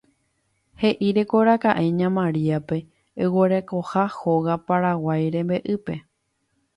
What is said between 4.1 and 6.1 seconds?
hóga y Paraguái rembe'ýpe